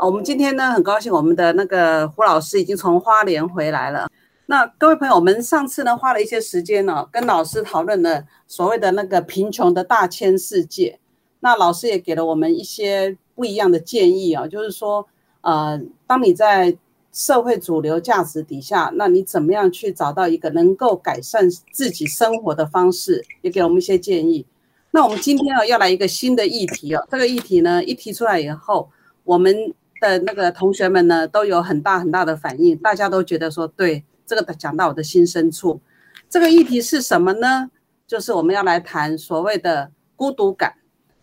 [0.00, 4.08] 我们今天呢，很高兴我们的那个胡老师已经从花莲回来了。
[4.46, 10.98] 那各位朋友，我们上次呢花了一些时间呢，跟老师讨论了所谓的那个贫穷的大千世界。
[11.40, 15.06] 那老师也给了我们一些不一样的建议啊，就是说，
[15.40, 16.76] 呃，当你在
[17.12, 23.24] 社会主流价值底下，那你怎么样去找到一个能够改善自己生活的方式？
[23.42, 24.44] 也给我们一些建议。
[24.90, 28.88] 那我们今天啊要来一个新的议题哦，这个议题呢一提出来以后，
[29.24, 29.74] 我们。
[30.06, 35.80] 的那个同学们呢，都有很大很大的反应，大家都觉得说，对这个讲到我的心深处。
[36.28, 37.70] 这个议题是什么呢？
[38.06, 40.74] 就是我们要来谈所谓的孤独感。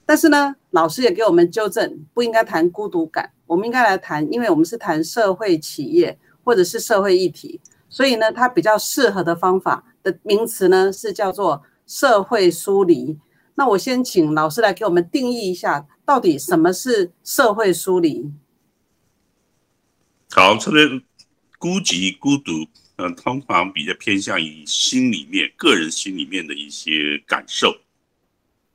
[0.06, 13.18] 但是呢，老师也给我们纠正，不应该谈孤独感，我们应该来谈，因为我们是谈社会企业或者是社会议题，所以呢，它比较适合的方法的名词呢是叫做社会疏离。
[13.56, 18.30] 那我先请老师来给我们定义一下，到底什么是社会疏离？
[20.36, 21.00] 好，这边
[21.60, 27.78] 孤寂、孤独，嗯，通常比较偏向于心里面、个人心里面的一些感受。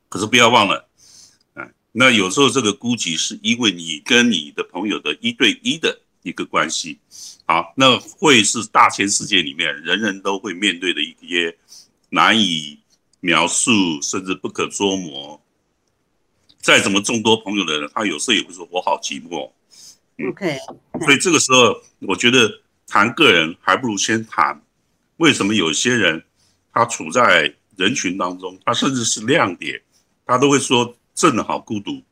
[0.08, 0.88] 可是不要忘了，
[1.54, 7.00] 啊，那有时候这个孤寂是因为你跟你的朋友的一对一的一个关系。
[7.44, 11.58] 好，那会是大千世界里面人人都会面对的一些
[12.10, 12.78] 难以
[13.18, 15.42] 描述，甚至不可捉摸。
[16.60, 19.50] 再怎么众多朋友的人，他有时候也会说：“我好寂寞。”
[20.26, 20.58] OK，
[21.00, 22.50] 所以这个时候，我觉得
[22.88, 24.60] 谈个人还不如先谈
[25.18, 26.24] 为什么有些人
[26.72, 29.80] 他处在人群当中，他甚至是亮点，
[30.26, 32.02] 他都会说正好孤独，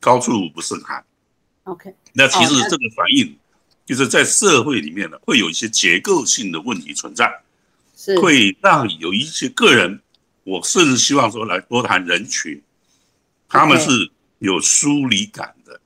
[0.00, 1.04] 高处不胜寒。
[1.64, 3.38] OK，那其实这个反应
[3.84, 7.42] 就是在社会里面呢，会有一些结构性的问题存在，
[7.94, 10.00] 是会让有一些个人，
[10.44, 12.62] 我甚至希望说来多谈人群，
[13.46, 15.78] 他们是有疏离感的。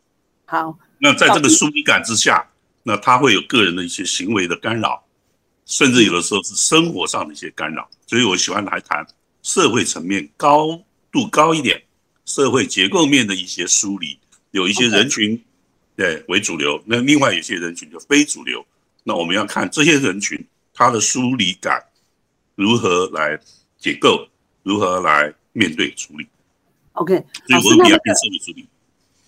[0.46, 0.78] 好。
[1.04, 2.42] 那在这个疏离感之下，
[2.82, 5.04] 那他会有个人的一些行为的干扰，
[5.66, 7.86] 甚至有的时候是生活上的一些干扰。
[8.06, 9.06] 所以我喜欢来谈
[9.42, 10.80] 社会层面高
[11.12, 11.82] 度高一点，
[12.24, 14.18] 社会结构面的一些梳理，
[14.52, 15.38] 有一些人群
[15.94, 18.64] 对为主流，那另外有些人群就非主流。
[19.02, 21.84] 那我们要看这些人群他的疏离感
[22.54, 23.38] 如何来
[23.76, 24.26] 解构，
[24.62, 26.26] 如何来面对处理。
[26.92, 27.14] OK，
[27.46, 28.66] 所以我们比较偏社会处理。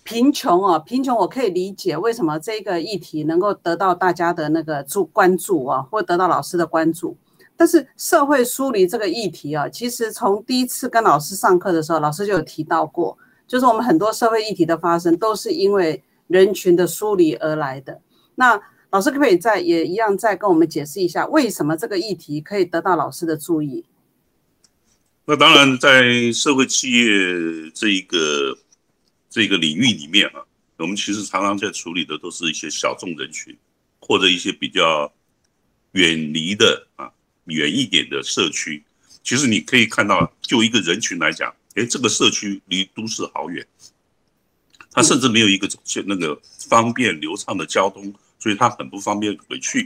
[0.07, 7.17] 贫穷啊，贫穷我可以理解为什么这个议题能够得到大家的那个注关注啊，或得到老师的关注。
[7.57, 17.99] 但是社会疏离这个议题啊，其实从第一次跟老师上课的时候，老师就有提到过，就是我们很多社会议题的发生都是因为人群的疏离而来的。
[18.35, 18.57] 那
[18.91, 23.83] 老师可不可以再也一样再跟我们解释一下，为什么这个议题可以得到老师的注意？
[25.25, 28.57] 那当然，在社会企业这一个。
[29.37, 30.41] 这个领域里面啊，
[30.77, 33.55] 我们其实常常在处理的都是一些小众人群，
[33.99, 35.13] 或者一些比较
[35.91, 37.11] 远离的啊
[37.45, 38.83] 远一点的社区。
[39.21, 43.63] 其实你可以看到，就一个人群来讲，哎，这个社区离都市好远，
[44.91, 49.85] 它甚至没有一个就那个方便流畅的交通，所以它很不方便回去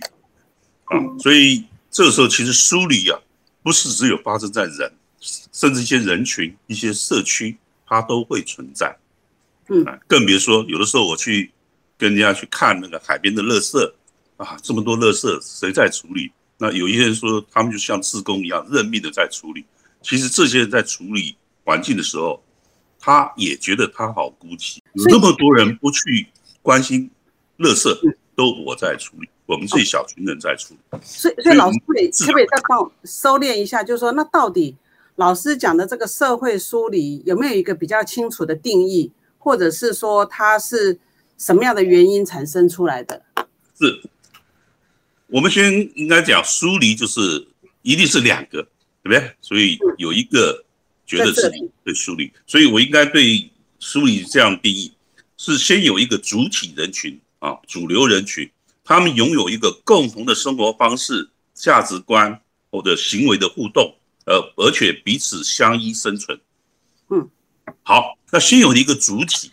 [0.86, 0.96] 啊。
[1.20, 3.20] 所以这个时候，其实梳理啊，
[3.62, 4.94] 不是只有发生在人，
[5.52, 8.98] 甚至一些人群、一些社区，它都会存在。
[9.72, 11.50] 嗯，更别说有的时候我去
[11.98, 13.94] 跟人家去看那个海边的垃圾
[14.36, 16.32] 啊，这么多垃圾谁在处理？
[16.58, 19.66] 那有一些人说他们就像自工一样认命的在处理。
[20.02, 22.44] 其实这些人在处理环境的时候，
[23.00, 24.80] 他也觉得他好孤寂。
[24.94, 26.28] 有那么多人不去
[26.62, 27.10] 关心
[27.60, 27.96] 垃圾，
[28.36, 31.00] 都我在处理，我们这一小群人在处理。
[31.04, 33.84] 所以，所以老师可以可不可以再帮我收敛一下？
[33.84, 34.76] 就是说，那到底
[35.16, 39.12] 老师讲的这个社会梳理有没有一个比较清楚的定义？
[39.42, 41.00] 或者是说它是
[41.36, 43.20] 什么样的原因产生出来的？
[43.80, 44.00] 是，
[45.26, 47.48] 我们先应该讲疏离，就是
[47.82, 48.62] 一定是两个，
[49.02, 49.36] 对不对？
[49.42, 50.64] 所以有一个
[51.08, 51.52] 觉得是
[51.84, 53.50] 对疏离，所以我应该对
[53.80, 54.94] 疏离这样定义：
[55.38, 58.48] 是先有一个主体人群啊，主流人群，
[58.84, 62.40] 他们拥有一个共同的生活方式、价值观
[62.70, 63.96] 或者行为的互动，
[64.28, 66.40] 呃，而且彼此相依生存。
[67.10, 67.28] 嗯，
[67.84, 68.18] 好。
[68.32, 69.52] 那先有一个主体，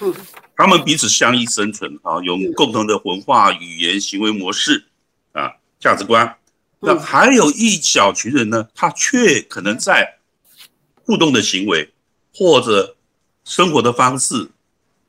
[0.00, 0.14] 嗯，
[0.54, 4.86] 他们彼此相依生存啊，有共同的文化、语言、行为模式
[5.32, 6.36] 啊，价值观。
[6.80, 10.18] 那还有一小群人呢，他却可能在
[11.04, 11.94] 互动的行为
[12.34, 12.96] 或者
[13.44, 14.50] 生活的方式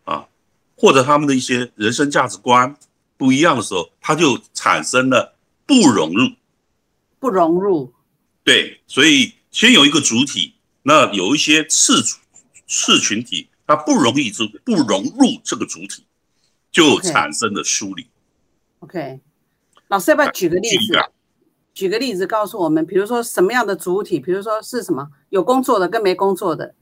[0.05, 0.27] 啊，
[0.77, 2.73] 或者他们的一些人生价值观
[3.17, 5.35] 不一样的时候，他就产生了
[5.65, 6.31] 不融入。
[7.19, 7.93] 不融入。
[8.45, 10.53] 对，所以先有一个主体，
[10.87, 12.01] 那有一些次
[12.65, 13.49] 次群体。
[13.69, 16.05] 它不容易就不融入这个主体，
[16.71, 18.07] 就产生了疏离。
[18.79, 19.19] OK，
[19.89, 20.97] 老师要不要举个例子？
[21.73, 26.73] 举个例子告诉我们，比如说什么样的主体，比如说是什么有工作的跟没工作的，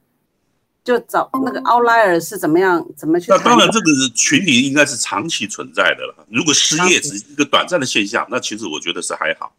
[0.84, 3.32] 就找那个 outlier 是怎么样怎么去？
[3.32, 6.28] 那当然，这个群体应该是长期存在的了。
[6.30, 9.56] 如果失业只是一个短暂的现象，那其实我觉得是还好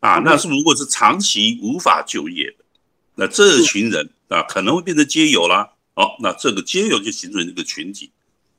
[0.00, 0.18] 啊。
[0.18, 2.64] 那是如果是长期无法就业的，
[3.20, 5.68] 那这群人啊可能会变成街友啦。
[5.94, 8.08] 好，那这个街友就形成一个群体，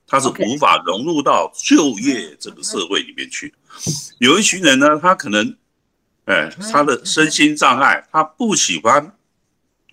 [0.06, 3.54] 他是无法融入到就业这个社会里面去。
[4.18, 5.56] 有一群人呢，他可能，
[6.26, 9.16] 哎，他的身心障碍，他不喜欢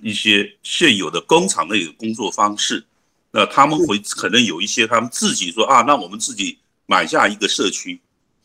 [0.01, 2.85] 一些现有的工厂类的工作方式。
[3.31, 8.01] 那他们会可能有一些他们自己说啊，那我们自己买下一个社区，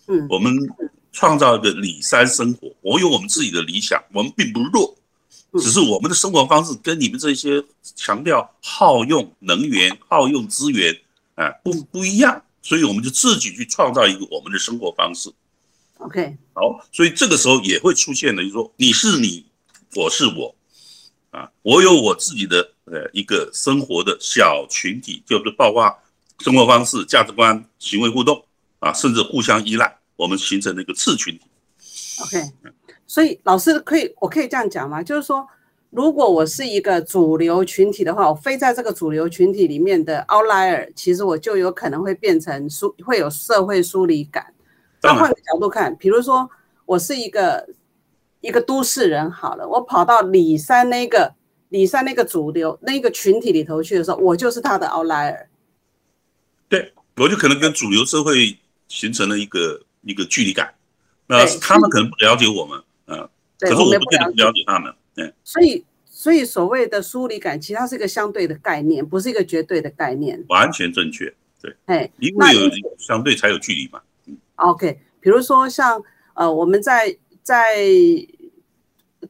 [0.05, 0.55] 嗯，我们
[1.11, 4.95] 创造一个里山生活，我有我们自己的理想，我们并不弱。
[5.59, 7.63] 只是我们的生活方式跟你们这些
[7.95, 10.97] 强调耗用能源、耗用资源，
[11.35, 15.29] 哎，不不一样，所以我们就自己去创造一个我们的生活方式。
[15.97, 19.45] OK，好，所以这个时候也会出现的，就是说你是你，
[19.95, 20.55] 我是我，
[21.31, 25.93] 啊，我有我自己的呃一个生活的小群体，就是包括
[26.39, 28.43] 生活方式、价值观、行为互动
[28.79, 31.43] 啊，甚至互相依赖，我们形成了一个次群体。
[32.21, 32.51] OK。
[33.11, 35.03] 所以老师可以，我可以这样讲吗？
[35.03, 35.45] 就是说，
[35.89, 44.53] 如果我是一个主流群体的话，我非在这个主流群体里面的 outlier，其实我就有可能会变成疏，会有社会疏离感。
[45.03, 46.49] 那换个角度看，比如说
[46.85, 47.67] 我是一个
[48.39, 51.33] 一个都市人，好了，我跑到里山那个
[51.67, 55.47] 里山那个主流那个群体里头去的时候，我就是他的 outlier。
[56.69, 58.57] 对，我就可能跟主流社会
[58.87, 60.73] 形成了一个一个距离感，
[61.27, 62.81] 那他们可能不了解我们。
[63.11, 63.29] 嗯，
[63.59, 65.33] 可是我们不了解他们，对。
[65.43, 70.43] 所以，所以所谓的疏离感，其实它是一个相对的概念，不是一个绝对的概念。
[70.49, 71.75] 完全正确，对。
[71.85, 74.01] 哎，因为有相对才有距离嘛。
[74.25, 74.37] 嗯。
[74.55, 76.01] OK，比如说像
[76.33, 77.75] 呃，我们在在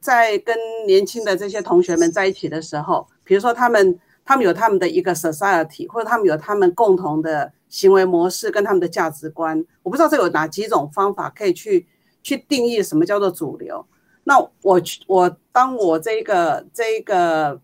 [0.00, 0.56] 在跟
[0.86, 11.86] 年轻的这些同学们在一起的时候，比如说他们他们有他们的一个 society，或者他们有他们共同的行为模式跟他们的价值观，我不知道这有哪几种方法可以去。
[12.22, 13.84] 去定义什么叫做主流？
[14.24, 17.60] 那我我当我这个这个，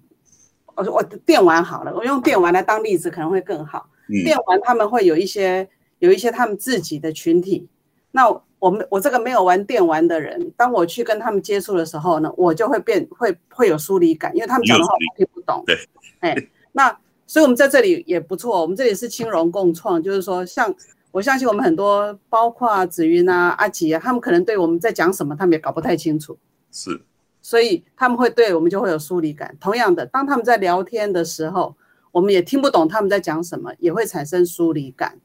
[0.74, 3.88] 我我电玩好了，我用电玩来当例子可能会更好。
[4.24, 5.68] 电玩他们会有一些
[6.00, 7.68] 有一些他们自己的群体。
[8.10, 8.28] 那
[8.58, 15.62] 我们我这个没有玩电玩的人，当我去跟他们接触的时候呢，我就会变会会有疏离感，因为他们讲的话我听不懂。
[15.64, 15.76] 对，
[16.18, 16.36] 哎，
[16.72, 16.88] 那
[17.26, 20.74] 所以我们在这里也不错，我们这里是轻融共创，就是说像。
[21.18, 26.38] 我相信我们很多，包括子云啊、阿吉啊，他们可能对我们在讲什么，他们也搞不太清楚。
[26.70, 27.02] 是，
[27.42, 29.56] 所以他们会对我们就会有疏离感。
[29.58, 31.76] 同样的，当他们在聊天的时候，
[32.12, 35.18] 我们也听不懂他们在讲什么，也会产生疏离感。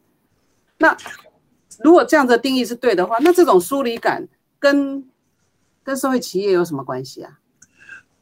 [0.80, 0.98] 那
[1.84, 4.28] 如果这样的定义是对的话，那这种疏离感
[4.58, 5.08] 跟
[5.84, 7.38] 跟社会企业有什么关系啊？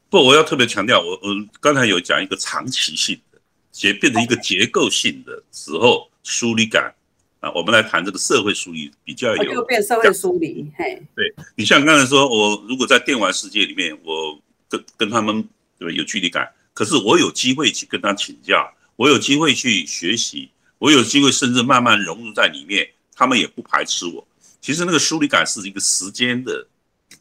[0.09, 1.29] 不，我要特别强调，我我
[1.61, 3.39] 刚才有讲一个长期性的
[3.71, 6.93] 结变成一个结构性的时候，疏离感。
[7.41, 10.71] 啊，我们来谈这个社会疏离比较有，就变社会疏离。
[10.77, 15.43] 嘿，对你像刚才说，我如果在电玩世界里面，我跟跟他们
[15.79, 24.25] 对有距离感，可是我有机会去跟他请教，我有机会去学习，我有机会甚至慢慢融入在里面，他们也不排斥我。
[24.61, 26.67] 其实那个疏离感是一个时间的，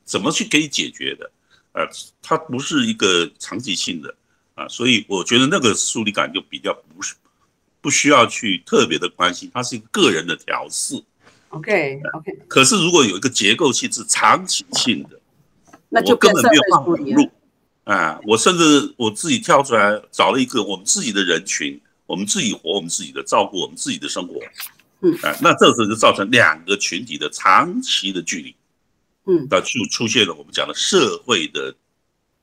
[0.05, 1.31] 怎么去可以解决的？
[1.73, 1.89] 呃，
[2.21, 4.15] 它不是一个长期性的
[4.55, 7.15] 啊，所以我觉得那个疏离感就比较不是。
[7.81, 11.03] 不需要去特别的关心，它是一个个人的调试。
[11.49, 12.39] OK OK。
[12.47, 15.21] 可是如果有一个结构性是长期性的，
[15.89, 17.31] 那就根本没有办法融入。
[17.85, 24.41] 啊，我甚至我自己跳出来找了一个我们自己的人群，我们自己活我们自己的，照顾我们自己的生活。
[25.01, 25.13] 嗯。
[25.23, 28.55] 啊，那这时候就造成两个群体的长期的距离。
[29.27, 29.47] 嗯。
[29.51, 31.75] 那就出现了我们讲的社会的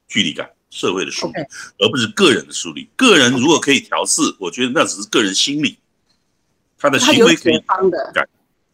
[0.08, 0.50] 距离感。
[0.78, 1.34] 社会的疏离，
[1.80, 2.88] 而不是个人的梳理。
[2.96, 5.78] 个人如果可以调试，我觉得那只是个人心理，
[6.78, 7.58] 他的行为可以
[8.14, 8.28] 改。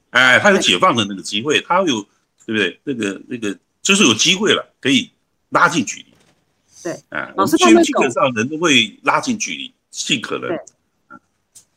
[0.10, 2.02] 哎，他有解放的那个机会，他有
[2.46, 2.80] 对不对？
[2.84, 5.10] 那个那个就是有机会了，可以
[5.50, 6.06] 拉近距离。
[6.84, 10.52] 对，哎，老师基本上人都会拉近距离，尽可能。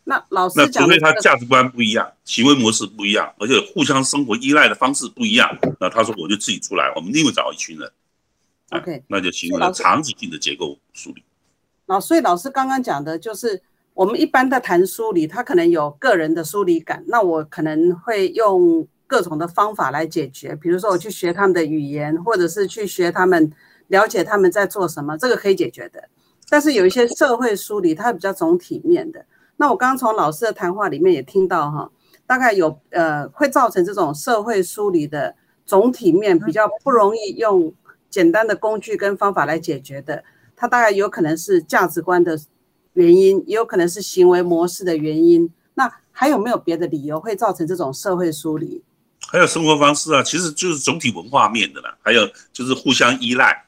[0.08, 7.90] 那老师那除非他价值观不一样，行为模式不一样，而且互相生活依赖的方式不一样，那他说我就自己出来，我们另外找一群人，
[8.70, 11.22] 哎 OK 那就形成了长期性的结构梳理。
[11.86, 13.62] 老，所以老师刚刚讲的就是，
[13.94, 23.52] 我们一般在谈梳理，他可能有个人的梳理感，那我可能会用各种的方法来解决，比如说我去学他们的语言，或者是去学他们，
[23.86, 26.08] 了解他们在做什么，这个可以解决的。
[26.48, 29.24] 但是有一些社会梳理，它比较总体面的。
[29.56, 31.90] 那我刚刚从老师的谈话里面也听到哈，
[32.26, 37.72] 大概有呃会造成这种社会梳理的总体面比较不容易用
[38.16, 40.24] 简单的工具跟方法来解决的。
[40.56, 42.40] 它大概有可能是价值观的
[42.94, 45.50] 原因，也有可能是行为模式的原因。
[45.74, 48.82] 那还有没有别的理由会造成这种社会疏离？
[49.28, 53.66] 还有生活方式啊，其实就是总体文化面的啦，还有就是互相依赖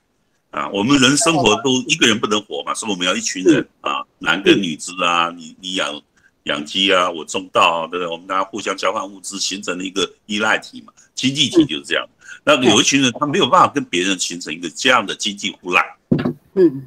[0.50, 0.66] 啊。
[0.70, 6.00] 我们人生活都一个人不能活嘛，所以我们要一群人啊，男耕女织啊，你你养
[6.44, 8.10] 养鸡啊，我种稻啊，对不对？
[8.10, 10.90] 我们大家互相交换物资，形成了一个依赖体嘛。
[11.14, 12.08] 经济体就是这样。
[12.48, 15.84] 那有一群人他没有办法跟别人形成一个这样的经济互赖，
[16.54, 16.82] 嗯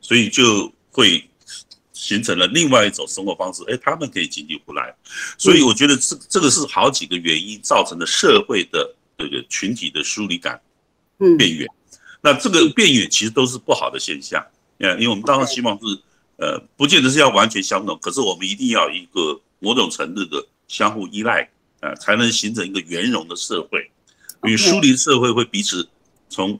[0.00, 1.28] 所以就会
[1.92, 3.64] 形成了另外一种生活方式。
[3.68, 4.94] 哎，他们可以经济互赖，
[5.36, 10.60] 所以我觉得这这个是好几个原因造成的社会的这个群体的疏离感
[11.18, 11.68] 嗯变远。
[12.20, 14.40] 那这个变远其实都是不好的现象，
[14.78, 15.84] 嗯，因为我们当然希望是
[16.36, 23.90] 呃，不见得是要完全相同，可是我们一定要一个某种程度的相互依赖，呃，才能形成一个圆融的社会。
[24.44, 25.88] 因为 OK 疏离社会会彼此
[26.28, 26.58] 从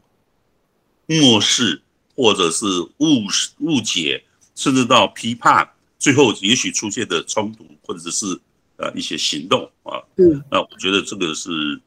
[1.06, 1.82] 漠视
[2.14, 2.66] 或者是
[2.98, 3.26] 误
[3.58, 4.24] 误解，
[4.54, 8.40] 甚至到批判，最后也许出现的冲突或者是
[8.76, 10.42] 呃一些行动啊，嗯。
[10.50, 11.80] 那我觉得这个是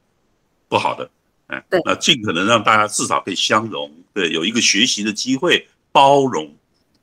[0.68, 1.10] 不好的，
[1.48, 6.54] 哎对，那尽可能让大家至少可以相融，对，有一个学习的机会，包容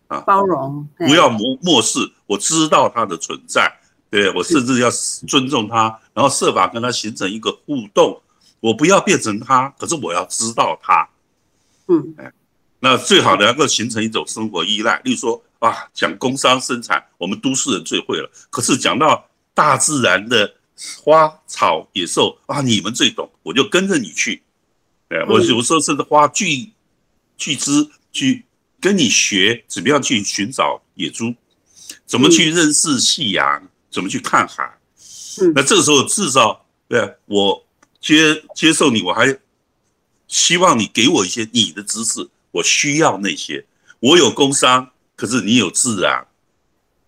[0.08, 3.72] 啊，包容，哎不要漠漠视，我知道它的存在，
[4.10, 4.90] 对我甚至要
[5.26, 8.20] 尊重它，然后设法跟它形成一个互动，
[8.62, 11.08] 我不要变成他，可是我要知道他，
[11.88, 12.32] 嗯哎
[12.78, 18.30] 那最好能够形成一种生活依赖，例如说啊，讲工商生产，我们都市人最会了。
[18.50, 20.54] 可是讲到大自然的
[21.02, 24.42] 花草野兽啊，你们最懂，我就跟着你去。
[25.08, 26.72] 哎，我嗯有时候甚至花巨
[27.36, 28.44] 巨资去
[28.80, 31.34] 跟你学怎么样去寻找野猪，
[32.06, 34.64] 怎么去认识夕阳，怎么去看海。
[35.40, 37.64] 嗯那这个时候至少对我
[38.02, 39.38] 接接受你，我还
[40.26, 43.64] 希望你给我一些你的知识，我需要那些。
[44.00, 46.26] 我有工商，可是你有自然，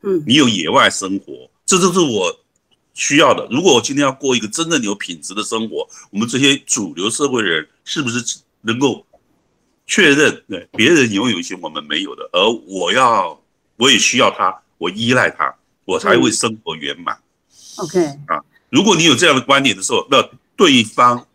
[0.02, 2.40] 嗯你有野外生活，这都是我
[2.94, 3.48] 需要的。
[3.50, 9.04] 如果我今天要过一个真正有品质的生活，我们这些主流社会人是不是能够
[9.86, 13.42] 确认，对别人拥有一些我们没有的，而我要
[13.76, 15.52] 我也需要他，我依赖他，
[15.84, 17.18] 我才会生活圆满。
[17.78, 17.98] ，OK，
[18.28, 20.22] 啊如果你有这样的观点的时候，那
[20.56, 21.26] 对方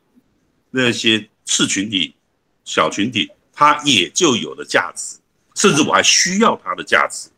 [0.72, 2.16] 那些次群体、
[2.64, 5.18] 小群体，他也就有了价值，
[5.56, 7.30] 甚至我还需要他的价值。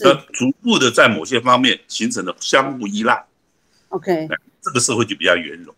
[0.00, 3.24] 那是逐步的在某些方面形成了相互依赖
[3.90, 4.28] ，OK，
[4.60, 5.72] 这个社会就比较圆融。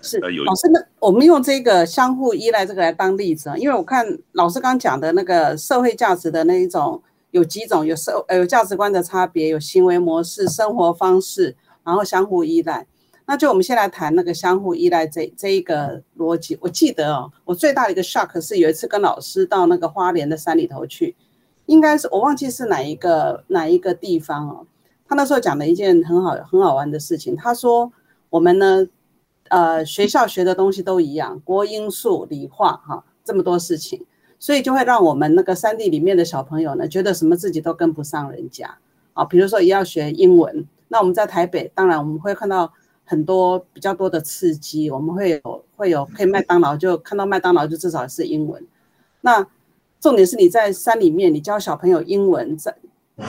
[0.00, 11.54] 是呃有老师，那我们用这个相互依赖这个来当例子啊，因为我看老师刚讲的那个社会价值的那一种，有几种，有社呃有价值观的差别，有行为模式、生活方式，
[11.84, 12.84] 然后相互依赖。
[13.26, 16.58] 那就我们先来谈那个相互依赖这这一个逻辑。
[16.60, 21.14] 我记得哦，我最大的一个 shock 是有一次跟老师到那个花莲的山里头去，
[21.66, 24.66] 应该是我忘记是哪一个哪一个地方哦。
[25.06, 27.92] 他那时候讲了一件很好很好玩的事情，他说
[28.30, 28.86] 我们呢，
[29.48, 34.04] 呃，学校学的东西都一样，国英数理化哈，这么多事情，
[34.38, 38.74] 所以就会让我们那个山地里面的小朋友呢，觉得什么自己都跟不上人家
[39.12, 39.24] 啊。
[39.24, 42.72] 比如说也要学英文，那我们在台北，当然我们会看到
[43.12, 48.66] 很多比较多的刺激，我们会有会有可以麦当劳就看到麦当劳就至少是英文。
[49.20, 49.46] 那
[50.00, 52.74] 重点是你在山里面，你教小朋友英文，在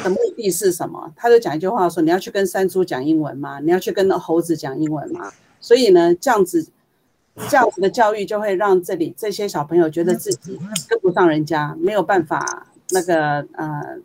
[0.02, 1.12] 的目的是什么？
[1.18, 3.60] 他就讲一句话说：你要去跟山猪讲英文吗？
[3.60, 5.30] 你要去跟猴子讲英文吗？
[5.60, 6.66] 所以呢，这样子
[7.50, 13.98] 这样子的教育就会让这里这些小朋友觉得自己跟不上人家，没有办法那个呃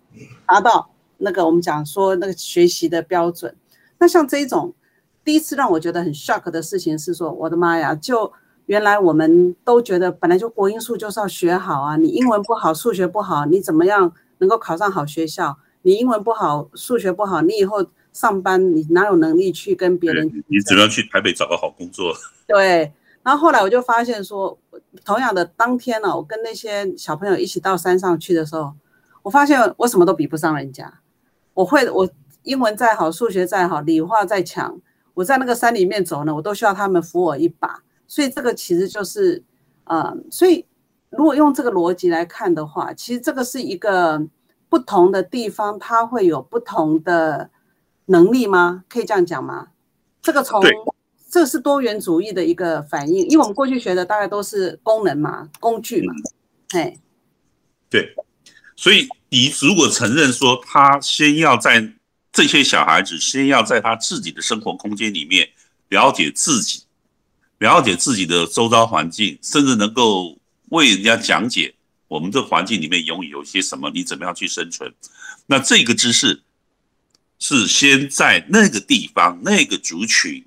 [0.45, 3.55] 达到那个我们讲说那个学习的标准。
[4.01, 4.73] 那像这一种
[5.29, 8.33] 第一次让我觉得很 shock 的事情是说，我的妈呀，就
[8.65, 15.59] 原来我们都觉得本来就国英数就是要学好啊，你英文不好，数学不好，你怎么样能够考上好学校？
[15.83, 22.15] 你英文不好，数学不好，你以后上班你哪有能力去跟别人对你只能去台北找个好工作。
[22.47, 22.91] 对，
[23.23, 24.59] 然后后来我就发现说，
[25.05, 28.73] 同样的当天呢、我跟那些小朋友一起到山上去的时候，
[29.23, 31.01] 我发现我什么都比不上人家。
[31.53, 32.09] 我会，我
[32.45, 34.81] 英文再好，数学再好，理化再强，
[35.19, 37.83] 我在那个山里面走呢，我都需要他们扶我一把。
[38.07, 39.43] 所以这个其实就是，
[39.83, 40.65] 呃，所以
[41.11, 44.25] 如果用这个逻辑来看的话，其实这个是一个
[44.69, 47.51] 不同的地方，它会有不同的
[48.07, 48.85] 能力吗？
[48.89, 49.71] 可以这样讲吗？
[50.23, 50.63] 这个从
[51.29, 56.15] 这是多元主义的一个反应，因为我们过去学的大概都是功能嘛，工具嘛，
[56.71, 56.97] 哎，
[57.91, 58.15] 对，
[58.77, 61.93] 所以你如果承认说他先要在
[62.39, 65.51] 这些小孩子先要在他自己的生活空间里面
[65.89, 66.85] 了解自己，
[67.59, 71.75] 了解自己的周遭环境，甚至能够为人家讲解
[72.07, 74.95] 我们这环境里面拥有些什么，你怎么样去生存，
[75.47, 76.41] 那这个知识
[77.41, 80.45] 是先在那个地方那个族群。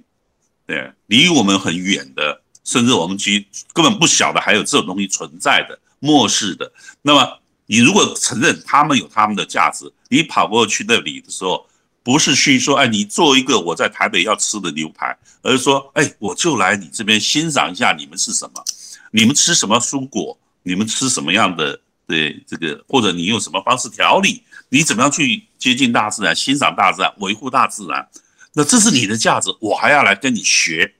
[0.65, 6.71] 对，离我们很远的，甚至我们其实根本不晓得还有这种东西存在的，漠视的。
[7.01, 11.67] 那么，你如果承认他们有他们的价值，你跑过去那里的时候，
[12.03, 18.63] 不是去说，哎，你做一个我在台北要吃的牛排，而是说，哎，我就来你这边欣赏一下你们是什么，
[19.11, 28.07] 你们吃什么蔬果，你们吃什么样的，对这个，或者你用什么方式调理，你怎么样去接近大自然，欣赏大自然，维护大自然。
[28.53, 30.95] 那这是你的价值，我还要来跟你学，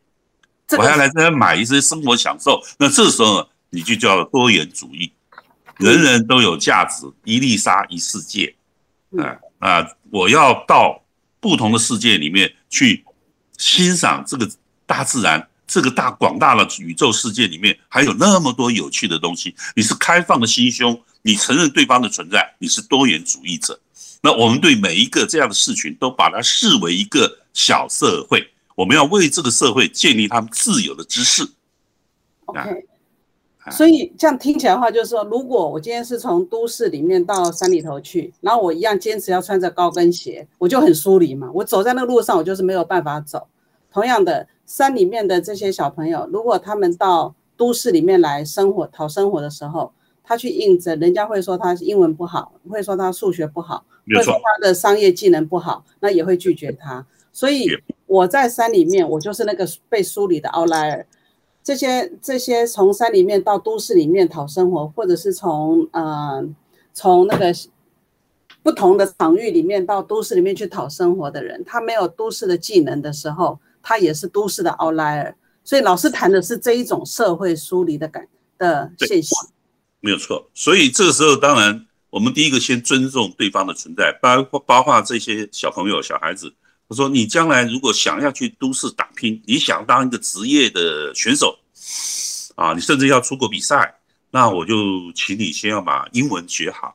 [0.77, 2.61] 我还要来这边买一些生活享受。
[2.77, 5.11] 那这时候你就叫多元主义，
[5.77, 8.55] 人人都有价值，一粒沙一世界。
[9.17, 9.87] 啊啊！
[10.09, 11.01] 我要到
[11.39, 13.05] 不同的世界里面去
[13.57, 14.49] 欣赏这个
[14.85, 19.55] 大自然，这个大广大的宇宙世界里面还有那么多有趣的东西。
[19.75, 23.79] 你是开放的心胸，你承认对方的存在，你是多元主义者。
[24.21, 27.37] 那我们对每一个这样的事群都把它视为一个。
[27.53, 31.45] 小社会，我们要为这个社会建立他们自有的知识。
[32.45, 32.61] OK，
[33.69, 41.51] 所以这样听起来的话，就是说，如果我今天是从都市里面到山里头去，然后我一样坚持要穿着高跟鞋，我就很疏离嘛。
[41.53, 43.45] 我走在那个路上，我就是没有办法走。
[43.93, 49.93] 同样的，山里面的这些小朋友，如果他们到都市里面来生活、讨生活的时候，
[50.23, 57.05] 他去应征，人家会说他英文不好，会说他数学不好，会说他的商业技能不好，那也会拒绝他。
[57.31, 57.67] 所以
[58.07, 61.05] 我在山里面，我就是那个被梳理的 outlier。
[61.63, 66.43] 这些这些从山里面到都市里面讨生活，或者是从呃
[66.93, 67.53] 从那个
[68.63, 75.33] 不同的场域里面到都市里面去讨生活的人，他没有都市的技能的时候，他也是都市的 outlier。
[75.63, 79.47] 所以老师谈的是这一种社会疏离的感的现象，
[79.99, 80.49] 没有错。
[80.55, 86.53] 所以这个时候，当然我们第一个先尊重对方的存在，包括包括这些小朋友、小孩子。
[86.91, 91.57] 我说：“你将来如果想要去都市打拼，你想当一个职业的选手，
[92.55, 93.95] 啊，你甚至要出国比赛，
[94.29, 96.93] 那我就请你先要把英文学好，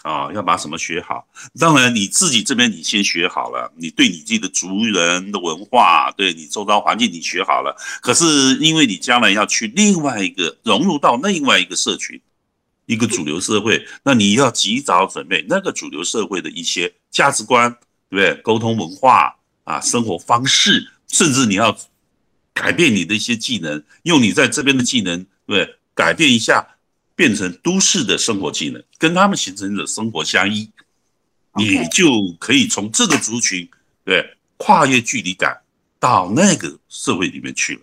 [0.00, 1.28] 啊，要把什么学好？
[1.58, 7.76] 当然你自己这边你先学好了，你对你自己的族人的文化，对你周遭环境你学好了。
[8.00, 12.18] 可是因为你将来要去另外一个融入到另外一个社群，
[12.86, 17.76] 一个主流社会，那你要及早准备那个主流社会的一些价值观。”
[18.10, 18.42] 对不对？
[18.42, 21.78] 沟通文化啊，生活方式，甚至你要
[22.52, 25.76] 改变你的一些技能，用你在这边的技能，对对？
[25.94, 26.66] 改变一下，
[27.14, 30.70] 变成都市的生活技能，跟他们形成的生活相依，
[31.56, 33.68] 你就可以从这个族群，
[34.04, 35.60] 对，跨越距离感
[35.98, 37.80] 到那个社会里面去了。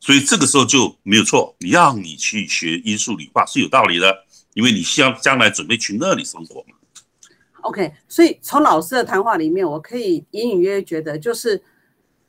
[0.00, 6.76] 所以这个时候就没有错，你让你去学艺术理化是有道理的，因为你需要将来准备去那里生活嘛。
[7.68, 11.62] OK，所以从老师的谈话里面，我可以隐隐约约觉得，就是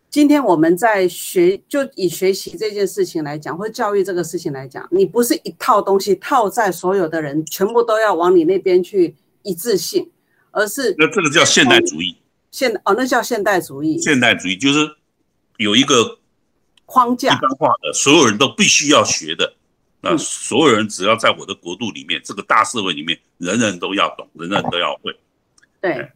[0.10, 10.12] 今天我们在学，就以学习这件事情来讲，或者教育这个事情来讲，你不是一套东西套在所有的人全部都要往你那边去一致性，
[10.52, 12.18] 而是那这个叫现代主义。
[12.52, 13.98] 现哦，那叫现代主义。
[14.00, 14.80] 现代主义就是
[15.58, 16.20] 有一个
[16.86, 19.54] 框架，一般化的，所有人都必须要学的。
[20.02, 25.14] 那所有人只要在我的国度里面，这个大社会里面，人人都要懂，人人都要会。
[25.82, 26.12] 对，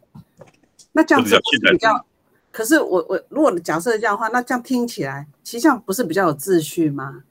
[0.92, 1.40] 那这样子
[1.72, 2.06] 比较。
[2.52, 7.24] 可是我我如果假设这样的话，那这样听起来，其实这样不是比较有秩序吗？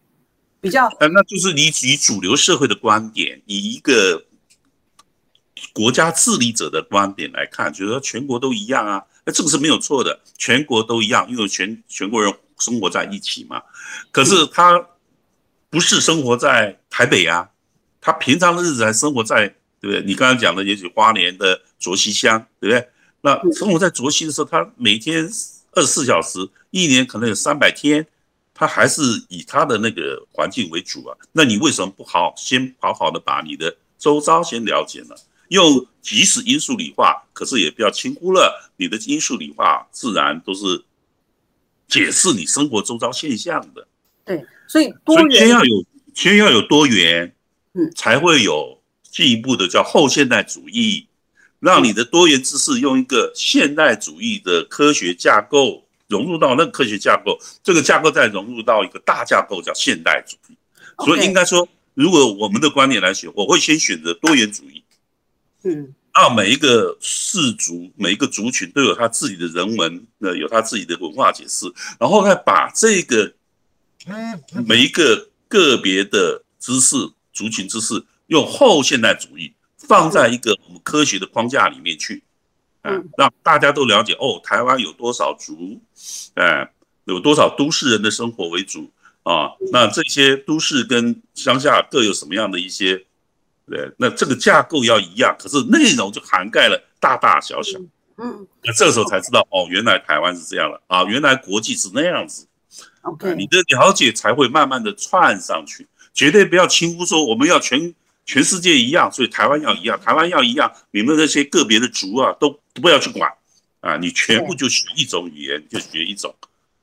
[0.60, 4.24] 比较呃，那就是你以主流社会的观点，以一个
[5.72, 13.62] 国家治理者的观点来看，就是说全国都一样啊，那这个是没有错的，全国都一样，因为全全国人生活在一起嘛。
[14.10, 14.86] 可是他。
[15.70, 17.48] 不是生活在台北啊，
[17.98, 19.48] 他平常的日子还生活在，
[19.80, 20.02] 对不对？
[20.02, 22.88] 你刚刚讲的也许花莲的卓溪乡，对不对？
[23.22, 25.28] 那生活在卓溪的时候，他每天
[25.72, 26.38] 二十四小时，
[26.70, 28.06] 一年可能有三百天，
[28.54, 31.16] 他还是以他的那个环境为主啊。
[31.32, 35.14] 那你为什么不好先好好的把你的周遭先了解呢？
[35.48, 40.82] 用即使因素理化，可是也不要轻忽了你的因素理化，自然都是
[41.86, 43.86] 解释你生活周遭现象的。
[44.24, 47.34] 对，所以多元先要有先要有多元，
[47.74, 51.06] 嗯，才会有进一步的叫后现代主义，
[51.62, 60.56] 让你的多元知识用一个现代主义的科学架构融入到那个科学架构，这个架构再融入到一个大架构叫现代主义。
[61.04, 64.82] 所以应该说，如果我们的观点来选，我会先选择多元主义。
[65.62, 73.32] 嗯，让每一个氏族、每一个族群都有他自己的人文，呃，有他自己的文化解释，然后再把这个
[74.66, 76.96] 每一个个别的知识、
[77.32, 79.54] 族群知识，用后现代主义
[79.86, 82.22] 放在一个我们科学的框架里面去，
[82.82, 85.80] 啊，让大家都了解哦，台湾有多少族，
[86.34, 86.70] 哎，
[87.04, 88.90] 有多少都市人的生活为主
[89.22, 89.50] 啊？
[89.72, 93.04] 那这些都市跟乡下各有什么样的一些？
[93.66, 97.78] 对，那这个架构要一样，可是内容就涵盖了大大小小。
[98.18, 102.46] 嗯，那这时候才知道哦，原来台湾是这样了啊，原来国际是那样子。
[103.02, 113.30] OK，你的了解才会慢慢的串上去，绝对不要轻忽说我们要全全世界一样，所以台湾要一样，台湾要一样，你们那些个别的族啊都都不要去管
[113.80, 116.32] 啊，你全部就学一种语言，就学一种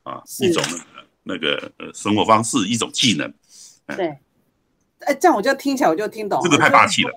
[0.03, 0.83] 啊，一种那个
[1.23, 3.33] 那个呃生活方式，一种技能，
[3.95, 4.17] 对，
[4.99, 7.11] 哎，这样我就听起来我就听懂了，这个太霸气了。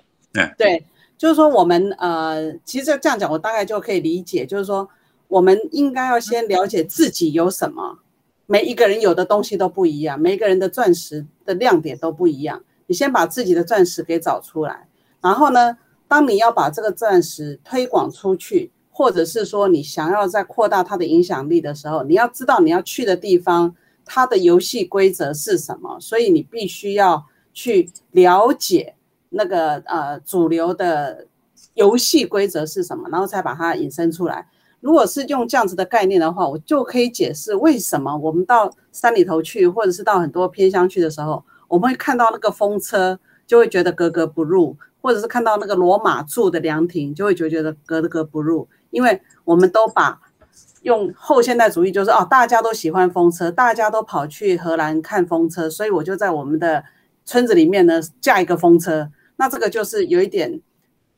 [0.57, 0.83] 对，
[1.17, 4.89] 就是说我们呃，其实这样讲我大概就可以理解，就是说
[5.27, 7.99] 我们应该要先了解自己有什么，
[8.45, 12.63] 每一个人有的东西都不一样，每一个人的钻石的亮点都不一样。
[12.93, 14.87] 先把自己的钻石给找出来，
[15.21, 15.77] 然后呢，
[16.07, 23.75] 当你要把这个钻石推广出去，或者是说你想要再扩大它的影响力的时候，你要知道你要去的地方
[24.05, 28.95] 它的游戏规则是什么，所以你必须要去了解。
[29.35, 31.25] 那个呃主流的
[31.73, 34.47] 游戏规则是什么，然后才把它引申出来。
[34.79, 50.21] 如果是用这样子的概念的话，我就可以解释为什么我们到山里头去，或者是到很多偏乡去的时候，我们会看到那个风车，就会觉得格格不入；或者是看到那个罗马柱的凉亭，就会觉觉得格格不入，因为我们都把
[50.83, 56.83] 用后现代主义，就是哦，大家都喜欢风车，大家都跑去荷兰看风车，所以我就在我们的
[57.25, 59.09] 村子里面呢架一个风车。
[59.37, 60.61] 那这个就是有一点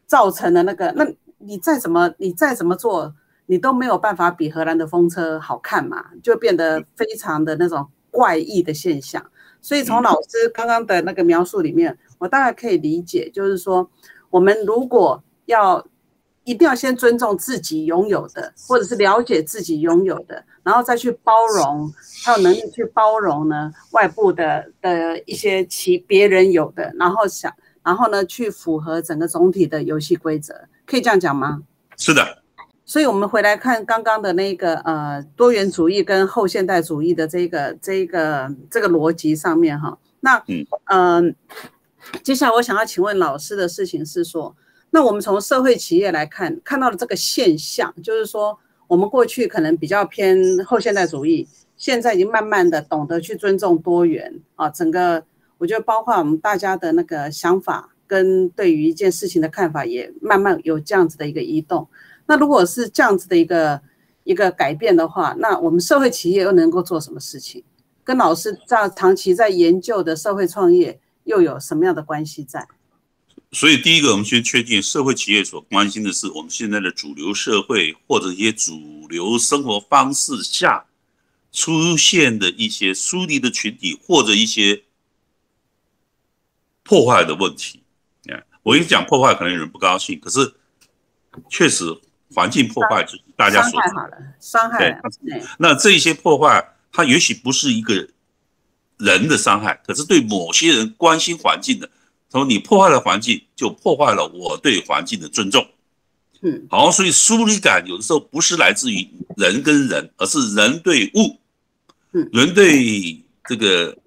[0.06, 1.06] 造成了那个，那
[1.40, 3.14] 你再怎么你再怎么做，
[3.48, 9.22] 你都没有办法比荷兰的风车好看嘛，就变得非常的那种怪异的现象。
[9.66, 13.90] 所以从老师刚刚的那个描述里面，我大概可以理解，就是说
[14.30, 15.84] 我们如果要
[16.44, 21.92] 一定要先尊重自己拥有的，或者是了解自己拥有的，然后再去包容，
[22.24, 27.52] 还有能力去包容呢外部的的一些其别人有的，然后想。
[27.84, 30.54] 然后呢，去符合整个总体的游戏规则，
[30.86, 31.64] 可以这样讲吗？
[31.98, 32.44] 是的。
[32.86, 41.36] 所以，我们回来看刚刚的那个呃多元主义跟后现代主义的这个这个这个逻辑上面哈，那嗯呃，
[42.22, 44.56] 接下来我想要请问老师的事情是说，
[44.92, 55.26] 那我们从社会企业来看，看到了这个现象，就是说我们过去可能比较偏后现代主义，现在已经慢慢的懂得去尊重多元啊，整个。
[55.58, 61.88] 我觉得包括我们大家的那个想法跟对于一件事情的看法，也慢慢有这样子的一个移动。
[62.28, 63.82] 那如果是这样子的一个
[64.24, 67.64] 一个改变的话，那我们社会企业又能够做什么事情？
[68.04, 72.68] 跟老师在长期在研究的社会创业又有什么样的关系在？
[73.52, 80.86] 所以第一个，我们先确定社会企业所关心的是我们现在的主流社会或者一些主流生活方式下
[81.52, 84.84] 出现的一些疏离的群体或者一些。
[86.88, 87.82] 破坏的问题，
[88.62, 90.54] 我一讲破坏，可能有人不高兴，可是
[91.50, 91.84] 确实
[92.36, 94.92] 环境破坏就是大家说好了，伤害
[95.26, 98.08] 对，那这些破坏，它也许不是一个
[98.98, 101.90] 人的伤害，可是对某些人关心环境的，
[102.32, 105.66] 说你破坏了环境，就破坏了我对环境的尊重。
[106.42, 111.40] 嗯，好，所以疏离感有的时候不是来自于人跟人，而是人对物，
[112.12, 113.98] 嗯，人对这个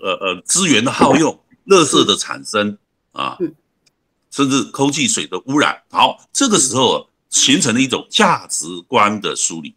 [0.00, 1.38] 呃呃资源的耗用。
[1.66, 2.76] 垃圾的产生
[3.12, 3.38] 啊，
[4.32, 9.74] 甚至空气、水的污染，好，这个时候形成了一种价值观的梳理，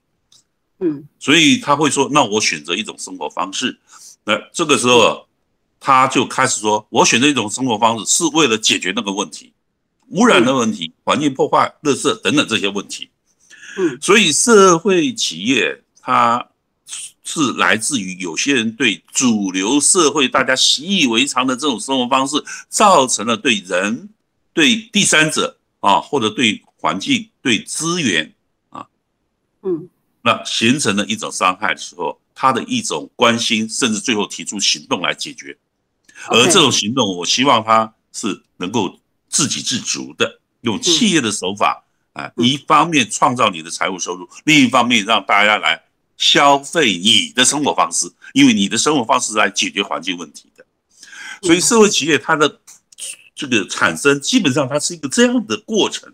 [0.79, 3.79] 嗯，所以他会说，那我选择一种生活方式，
[4.25, 5.25] 那这个时候
[5.79, 9.53] 他就开始说，我选择一种生活方式是为了解决那个问题，
[10.09, 13.09] 污染的问题、环境破坏、垃圾等等这些问题，
[13.77, 16.49] 嗯，所以社会企业它。
[17.25, 22.35] 是来自于有些人对主流社会大家习以为常的这种生活方式，
[22.67, 24.09] 造成了对人
[24.53, 28.33] 对第三者啊，或者对环境、对资源
[28.69, 28.87] 啊，
[29.61, 29.89] 嗯，
[30.21, 35.55] 那形成了一种伤害的时候，他的一种关心，甚至最后提出行动来解决。
[36.29, 45.83] 而这种行动，我希望他是能够自给自足的，用企业的手法啊，一方面创造你的财务收入，另一方面让大家来
[46.15, 50.65] 消费你的生活方式，因为你的生活方式来解决环境问题的。
[51.41, 52.61] 所以社会企业它的
[53.35, 56.13] 这个产生，基本上它是一个这样的过程。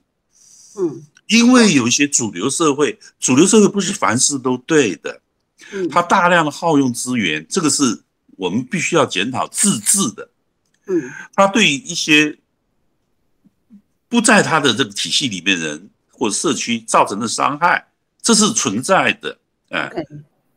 [0.77, 5.21] 嗯，因为有一些主流社会，主流社会不是凡事都对的，
[5.89, 8.03] 它大量的耗用资源，这个是
[8.35, 10.29] 我们必须要检讨自治的。
[10.87, 12.35] 嗯，他对一些
[14.07, 17.87] 不在他的这个体系里面人或者社区造成的伤害，
[18.21, 19.37] 这是存在的。
[19.69, 19.87] 哎，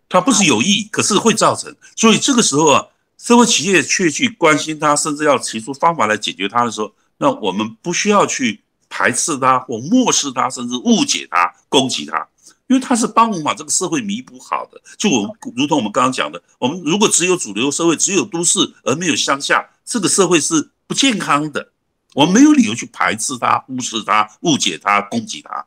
[0.09, 1.77] 他不是有意，可是会造成。
[1.95, 2.87] 所以这个时候啊，
[3.19, 8.63] 社会企业却去关心他，甚至要提出方法来解决他的时候，那我们不需要去
[8.95, 12.29] 排斥他或漠视他，甚至误解他、攻击他，
[12.67, 14.79] 因为他是帮我们把这个社会弥补好的。
[14.99, 19.67] 就我如同我们刚刚讲的，我们如果只有主流社会，只有都市而没有乡下。
[19.83, 21.73] 这个社会是不健康的，
[22.13, 25.67] 我们没有理由去排斥他、忽视他、误解他、攻击他。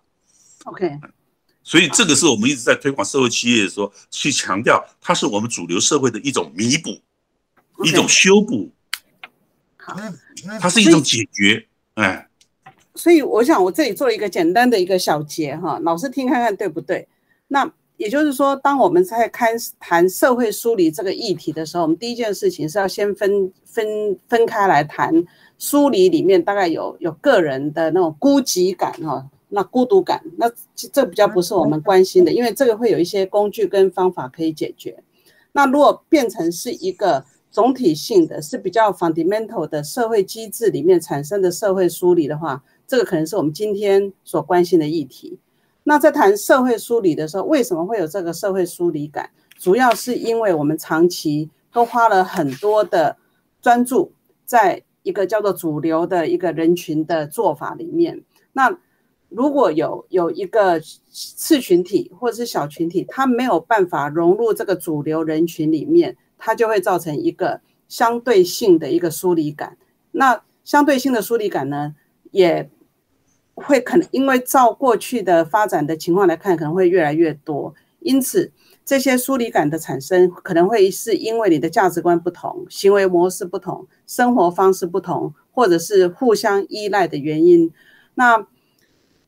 [0.65, 0.99] OK，
[1.63, 7.01] 所以这个是我们一直在推广社会企业的时候，去强调它是我们主流社会的一种弥补、
[7.83, 8.71] 一种修补。
[9.77, 9.95] 好，
[10.59, 11.67] 它是一种解决。
[11.95, 12.27] 哎，
[12.95, 17.07] 所以我想我这里做一个简单的一个小结哈，老师听看看对不对？
[17.47, 17.71] 那。
[17.97, 25.13] 也就是说，当我们在开谈社会梳理这个议题的时候，我们第一件事情是要先分分分开来谈
[25.57, 35.01] 梳理里面大概有有个人的那种孤寂感哈，那孤独感，那这比较不是我们关心的，因为这个会有一些工具跟方法可以解决。
[35.53, 45.39] 那如果变成是一个总体性的，是比较 fundamental 的社会机制里面产生的社会梳理的话，这个可能是我们今天所关心的议题。
[45.87, 49.29] 那在谈社会梳理的时候，为什么会有这个社会梳理感？
[49.55, 53.15] 主要是因为我们长期都花了很多的
[53.61, 54.11] 专注
[54.45, 58.23] 在一个叫做主流的一个人群的做法里面。
[58.53, 58.75] 那
[59.29, 69.77] 如果有有一个次群体或者是小群体，他没有办法融入这个主流人群里面，它就会造成一个相对性的一个疏离感。
[70.11, 71.93] 那相对性的疏离感呢，
[72.31, 72.71] 也。
[73.55, 77.73] 会可能因为照过去的发展的情况来看，可能会越来越多。
[78.01, 78.51] 因此，
[78.85, 87.71] 这些疏离感的产生，可能会是因为你的价值观不同、行为模式不同、生活方式不同，或者是互相依赖的原因。
[88.13, 88.45] 那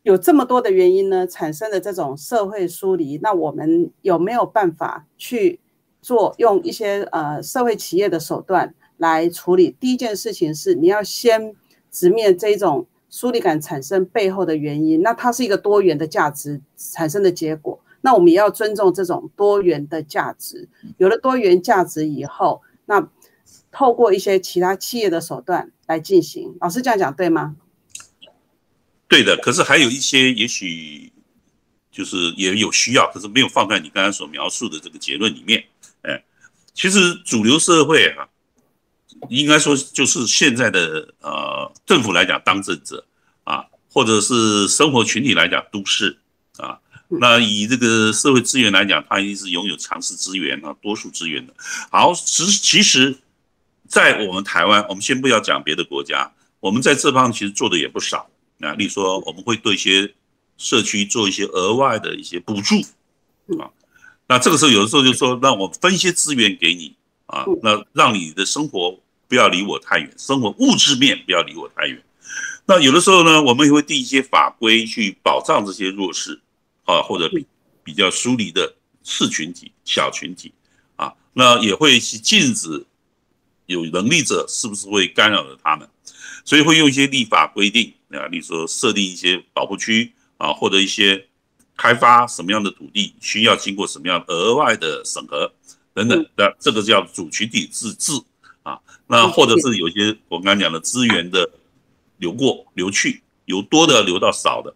[0.03, 5.59] 有这么多的原因呢，产生的这种社会疏离，那我们有没有办法去
[6.01, 9.75] 做用一些呃社会企业的手段来处理？
[9.79, 11.55] 第一件事情是你要先
[11.89, 12.85] 直面这种。
[13.17, 17.81] 疏离感产生背后的原因，那它是一个多元的价值产生的结果。
[18.01, 20.69] 那我们也要尊重这种多元的价值。
[20.99, 23.09] 有了多元价值以后，那
[23.71, 26.55] 透过一些其他企业的手段来进行。
[26.61, 27.55] 老师这样讲对吗？
[29.07, 29.35] 对的。
[29.37, 31.11] 可是还有一些，也许
[31.91, 35.63] 就是也有需要，可是没有放在你刚才所描述的这个结论里面。
[36.03, 36.23] 哎，
[36.71, 38.26] 其实主流社会哈。
[39.29, 43.05] 应该说，就是现在的呃政府来讲，当政者
[43.43, 46.17] 啊，或者是生活群体来讲，都市
[46.57, 51.53] 啊，那以这个社会资源来讲，它一定是拥有强势资源啊，多数资源的。
[51.89, 53.15] 好，其其实，
[53.87, 58.73] 在我们台湾，我们先不要讲别的国家，我们在这方其实做的也不少啊。
[58.73, 60.13] 例如说，我们会对一些
[60.57, 62.75] 社区做一些额外的一些补助
[63.59, 63.71] 啊。
[64.27, 66.95] 那这个时候，有的时候就说，让我分一些资源给你
[67.27, 68.99] 啊，那让你的生活。
[69.27, 72.01] 不要离我太远，生活物质面不要离我太远。
[72.65, 76.39] 那有的时候呢，我们也会定一些法规去保障这些弱势
[76.85, 77.45] 啊，或者比
[77.83, 80.51] 比较疏离的次群体、小群体
[80.97, 82.85] 啊，那也会去禁止
[83.65, 85.87] 有能力者是不是会干扰了他们，
[86.43, 91.25] 所以会用一些立法规定啊，例如说设立一些保护区啊，或者一些
[91.77, 95.49] 开发什么样的土地需要经过什么样额外的审核
[95.93, 98.11] 等等那，这个叫主群体自治。
[99.07, 101.49] 啊，那或者是有些我刚刚讲的资源的
[102.17, 104.75] 流过、流去，由多的流到少的。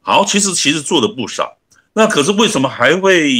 [0.00, 1.58] 好，其实其实做的不少。
[1.92, 3.32] 那可是为什么还会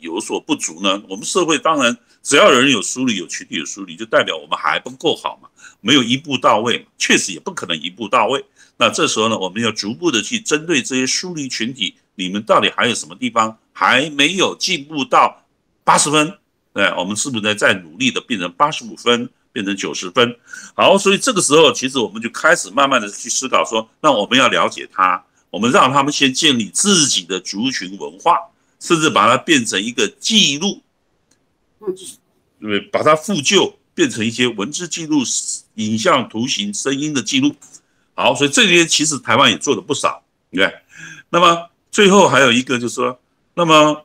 [0.00, 1.02] 有所不足呢？
[1.08, 5.48] 我们社会当然只要有人有梳理，有群体有梳理，就代表我们还不够好嘛，
[5.80, 8.44] 没有一步到位，确实也不可能一步到位。
[8.76, 15.44] 那这时候呢，我们要逐步的去针对这些梳理群体，你们到底还有什么地方还没有进步到
[15.82, 16.34] 八十分？
[16.74, 20.36] 对，我们是不是在在努力的变成八十五分，变成九十分。
[20.74, 28.36] 好，所以这个时候其实我们就开始慢慢的去思考说，那我们要了解他，我们让他们先建立自己的族群文化，
[28.78, 30.82] 甚至把它变成一个记录，
[32.60, 32.80] 对？
[32.92, 35.22] 把它复旧变成一些文字记录、
[35.76, 37.56] 影像、图形、声音的记录。
[38.12, 40.70] 好，所以这边其实台湾也做了不少，对。
[41.30, 43.18] 那么最后还有一个就是说，
[43.54, 44.02] 那么。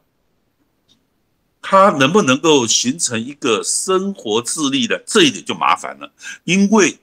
[1.61, 6.11] 他能不能够形成一个生活自立的这一点就麻烦了，
[6.43, 6.99] 因为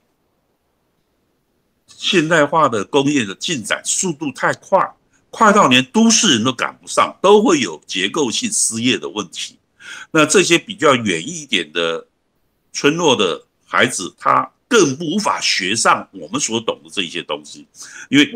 [1.86, 4.94] 现代化的工业的进展速度太快，
[5.30, 9.56] 快到连都市人都赶不上，都会有结构性失业的问题。
[10.10, 12.06] 那这些比较远一点的
[12.72, 17.66] 村落的孩子，他更无法学上我们所懂的这些东西，
[18.10, 18.34] 因为。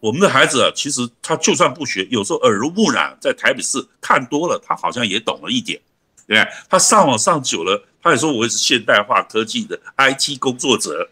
[0.00, 5.80] 我们的孩子啊，其实他就算不学，有时候耳濡目染，在台北市看多了，他好像也懂了一点，
[6.24, 6.46] 对？
[6.68, 11.10] 他上网上久了，他也说我也是现代化科技的 IT 工作者。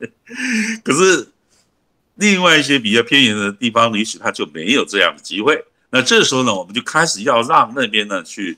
[0.82, 1.28] 可是
[2.14, 5.62] 另外一些比较偏远的地方，也许他就没有这样的机会。
[5.90, 8.56] 那这时候呢，我们就开始要让那边呢去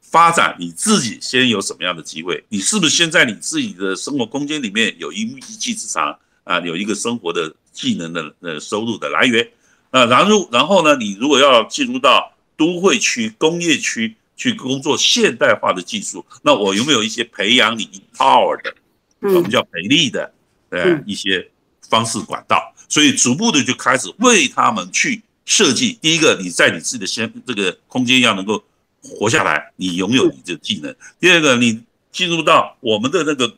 [0.00, 2.42] 发展你自己先有什么样的机会？
[2.48, 6.58] 你是不是先在你自己的生活空间里面有一一技之长啊？
[6.58, 7.54] 有一个生活的。
[7.80, 9.48] 技能的呃收入的来源，
[9.90, 18.74] 那，然后然后呢，你如果要进入到都会区、工业区去工作现代化的技术，那我有没有一些培养你 power 的，
[19.20, 20.30] 我们叫培力的，
[20.68, 21.48] 呃一些
[21.88, 25.98] 方式管道，所以逐步的就开始为他们去设计。
[26.02, 28.62] 第一个，你在你自己的先这个空间要能够
[29.02, 31.80] 活下来，你拥有你的技能；第二个，你。
[32.12, 33.52] 进入到我们的那个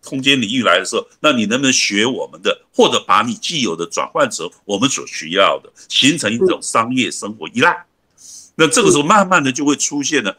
[0.00, 7.84] 空间领域来的时候，那你能不能学我们的，或者把你既有的转换成我们所需要的，形成一种商业生活依赖？
[8.56, 10.36] 那这个时候慢慢的就会出现了，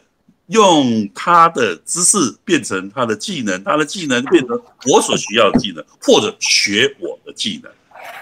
[0.47, 7.71] 用他的知识变成他的技能，他的技能变成我所需要的技能，或者学我的技能。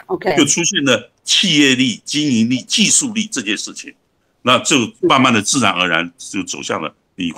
[0.08, 3.94] OK，就出现了企业力、经营力、技术力这件事情，
[4.42, 7.34] 那就慢慢的自然而然就走向了你。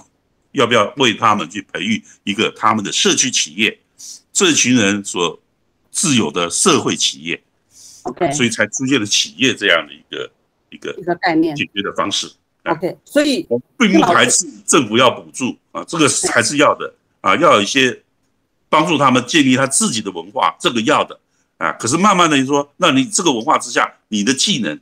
[0.52, 3.80] 要不要为他们去培育一个他们的社区企业，
[4.32, 5.40] 这群人所
[5.92, 7.42] 自有的社会企业
[8.04, 10.32] ？OK，所以才出现了企业这样的一个
[10.70, 12.32] 一个一个概念解决的方式。
[12.66, 18.02] OK，所以我并不排斥政府要补助啊，这个还是要的啊，要有一些
[18.70, 21.20] 帮助他们建立他自己的文化，这个要的
[21.58, 21.72] 啊。
[21.74, 24.80] 可是慢慢的你说，那你这个文化之下，你的技能，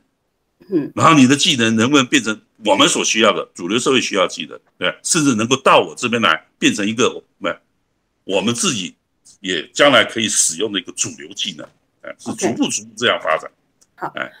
[0.70, 2.40] 嗯，然后你的技能能不能变成？
[2.66, 7.56] 我们所需要的主流社会需要技能，对，甚至能够到我这边来变成一个，没，
[8.24, 8.96] 我们自己
[9.38, 11.64] 也将来可以使用的一个主流技能，
[12.02, 13.48] 哎，是逐步逐步这样发展。
[13.94, 14.32] 好，哎，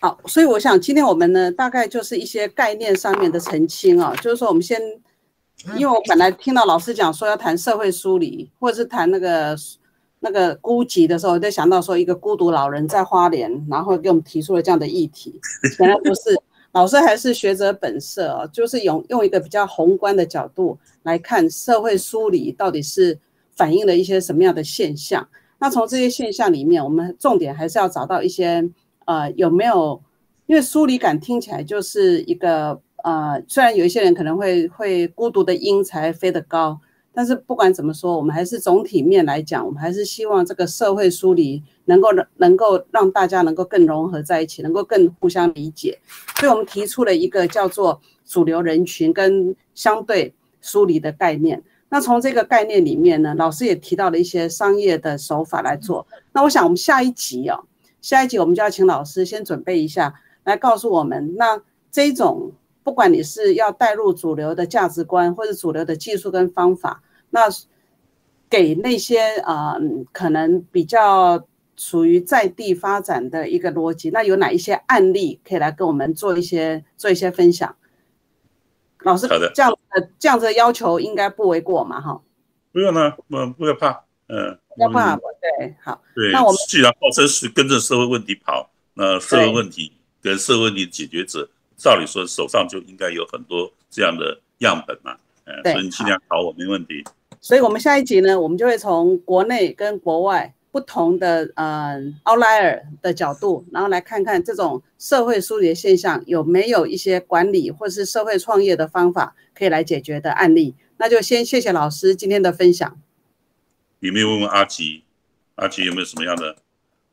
[0.00, 4.78] 好，所以我想今天我们呢，大概就是一些概念上面的澄清啊，就是说我们先，
[5.76, 9.56] 因为我本来听到老师讲说要谈社会梳理，或者是谈那个
[10.26, 15.40] 那个孤寂的时候，我就想到说一个孤独老人在花莲，然后给我们提出了这样的议题，
[15.78, 16.36] 原来不是。
[16.72, 23.16] 老师还是学者本色哦，就是用用一个比较宏观的角度来看社会梳理到底是
[23.54, 25.26] 反映了一些什么样的现象。
[25.60, 28.68] 那从这些现象里面，我们重点还是要找到一些
[29.04, 30.02] 呃有没有，
[30.46, 36.78] 因为疏离感听起来就是一个呃，虽然有一些人可能会会孤独的鹰才飞得高。
[37.16, 45.98] 但是不管怎么说，我们还是总体面来讲，我们还是希望这个社会疏离能够能够让大家能够更融合在一起，能够更互相理解。
[46.38, 51.62] 所以我们提出了一个叫做主流人群跟相对疏离的概念。
[51.88, 56.06] 那从这个概念里面呢，老师也提到了一些商业的手法来做。
[56.34, 57.64] 那我想我们下一集哦，
[58.02, 60.12] 下一集我们就要请老师先准备一下，
[60.44, 61.58] 来告诉我们那
[61.90, 62.52] 这种
[62.84, 67.02] 不管你是要带入主流的价值观，或者主流的技术跟方法。
[67.36, 67.50] 那
[68.48, 69.76] 给那些啊，
[70.10, 71.46] 可能比较
[71.76, 77.76] 属于在地发展的一个逻辑，那有哪一些案例可以来跟我们做一些做一些分享？
[79.00, 82.00] 老师，好的，这样的这样子的要求应该不为过嘛？
[82.00, 82.22] 哈，
[82.72, 89.92] 不用呢，不不要怕，嗯，不要怕，对，好，对，那我们既然号称是跟着社会问题跑，那社会问题
[90.22, 91.46] 跟社会问题解决者，
[91.76, 95.12] 照理说手上就应该有很多这样的样本嘛。
[95.12, 97.04] 嗯所以你尽量考我没问题。
[97.46, 110.74] 所以，我们下一集呢，我们就会从国内跟国外不同的呃 outlier 的角度，然后来看看这种社会疏离的现象有没有一些管理或是社会创业的方法可以来解决的案例。
[110.96, 112.98] 那就先谢谢老师今天的分享。
[114.00, 115.04] 有没有问问阿吉？
[115.54, 116.56] 阿吉有没有什么样的？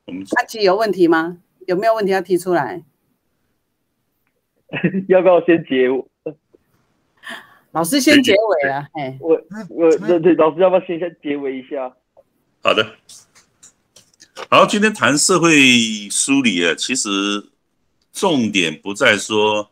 [0.05, 1.37] 我们阿吉有问题吗？
[1.67, 2.83] 有没有问题要提出来？
[5.07, 5.87] 要不要先接？
[7.73, 11.91] 老师先结尾了，哎，我我对对，老师要不要先先结尾一下？
[12.61, 12.95] 好的，
[14.47, 17.09] 好，今天谈社会梳理啊，其实
[18.11, 19.71] 重点不在说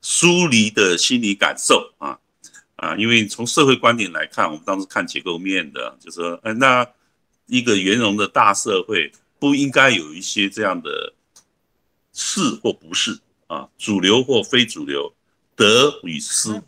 [0.00, 2.18] 疏离的心理感受啊
[2.76, 6.88] 啊，因为从社会观点来看，我们当时看结构面的，就说，哎，那
[7.48, 11.12] 一个圆融的大社会不应该有一些这样的
[12.14, 15.12] 是或不是啊，主流或非主流。
[15.62, 16.60] 得与失，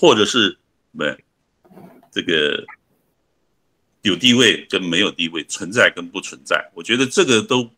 [0.00, 0.58] 或者是
[0.90, 1.16] 没
[2.10, 2.64] 这个
[4.02, 7.70] 有地位跟没有地位，存在跟不存在，我觉得这个都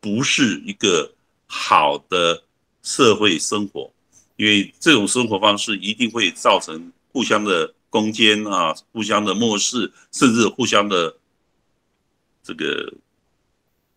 [0.00, 1.14] 不是一个
[1.46, 2.42] 好的
[2.82, 3.92] 社会生活，
[4.34, 11.16] 因为这种生活方式一定会造成互相的攻坚啊，互相的漠视，甚至互相的
[12.42, 12.92] 这个。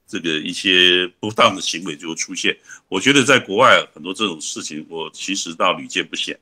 [0.09, 2.57] 这个一些不当的行为就会出现，
[2.87, 6.37] 我觉得在国外很多这种事情，我其实倒屡见不鲜。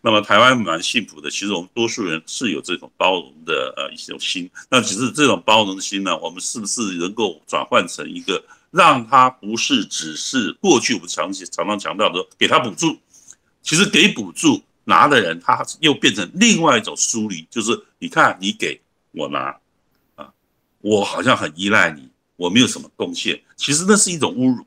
[0.00, 4.48] 那么台湾蛮幸福的，其实我们多数人是有这种包容的呃一种心。
[4.70, 8.40] 那只是这种包容的心呢，我们是不是能够转换成一个，
[8.70, 12.96] 让他不是只是过去我们常常常强调的给他补助，
[13.62, 19.58] 其实给补助拿的人，他又变成另外一种疏离，就是你看你给我拿
[20.14, 20.30] 啊，
[20.80, 22.08] 我好像很依赖你。
[22.38, 24.64] 我没有什么贡献，其实那是一种侮辱。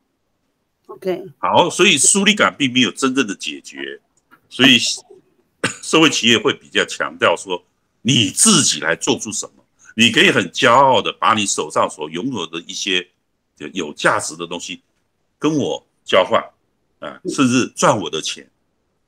[0.88, 4.02] OK，好，所以疏离感并没有真正的解决，
[4.50, 4.78] 所以
[5.82, 7.64] 社会企业会比较强调说，
[8.02, 9.64] 你自己来做出什么，
[9.96, 13.08] 你可以很骄傲的把你手上所拥有的一些
[13.72, 14.82] 有价值的东西
[15.40, 16.44] 跟我交换，
[17.00, 18.52] 啊，甚至赚我的钱，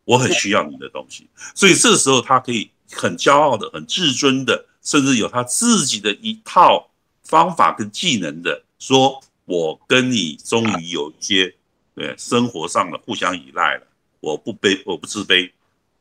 [0.05, 6.89] 我很需要你的东西，所以这时候他可以很骄傲的、很自尊的，甚至有他自己的一套。
[7.23, 11.55] 方法跟技能的，说我跟你终于有一些
[11.95, 13.87] 对生活上的互相依赖了，
[14.19, 15.51] 我不卑，我不自卑，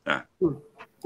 [0.05, 0.57] 啊，嗯，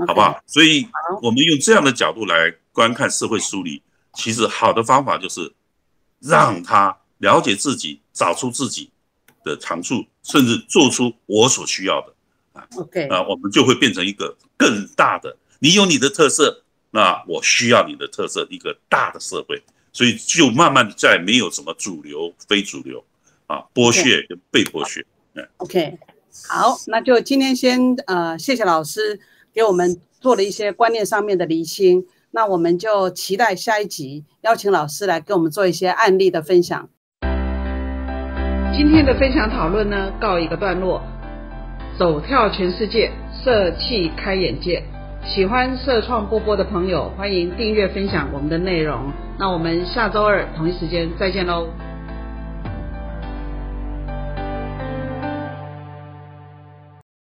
[0.06, 0.40] 好不好？
[0.46, 0.86] 所以，
[1.22, 3.82] 我们用这样的角度来观看社会梳理，
[4.14, 5.52] 其实好的方法就是
[6.20, 8.90] 让他了解自己，找出自己
[9.44, 12.14] 的长处，甚至做出我所需要的，
[12.52, 19.62] 啊，OK，啊，我们就会变成一个更大的，你有你的特色，那我需要你的特色，一个大的社会。
[19.97, 23.03] 所以就慢慢的在没有什么主流、非主流
[23.47, 25.03] 啊，剥削跟被剥削。
[25.34, 25.99] 嗯，OK，
[26.51, 29.18] 好，那就今天先呃，谢谢老师
[29.55, 32.05] 给我们做了一些观念上面的厘清。
[32.30, 36.90] 那我们就期待下一集邀请老师来跟我们做一些案例的分享。
[38.76, 41.03] 今天的分享讨论呢，告一个段落。
[41.99, 43.11] 走跳全世界，
[43.42, 44.84] 色气开眼界。
[45.26, 49.12] 喜欢社创波波的朋友，欢迎订阅分享我们的内容。
[49.38, 51.66] 那我们下周二同一时间再见喽。